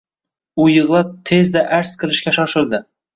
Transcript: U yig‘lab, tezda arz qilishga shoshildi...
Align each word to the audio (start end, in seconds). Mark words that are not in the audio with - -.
U 0.61 0.63
yig‘lab, 0.75 1.11
tezda 1.31 1.63
arz 1.81 1.91
qilishga 2.05 2.33
shoshildi... 2.39 2.81